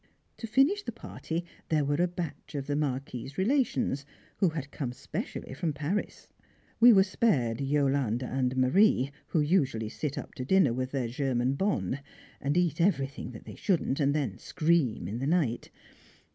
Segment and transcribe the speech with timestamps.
[0.37, 4.03] To finish the party there were a batch of the Marquis's relations,
[4.37, 6.27] who had come specially from Paris.
[6.79, 11.53] We were spared Yolande and Marie, who usually sit up to dinner with their German
[11.53, 11.99] bonne,
[12.41, 15.69] and eat everything that they shouldn't, and then scream in the night.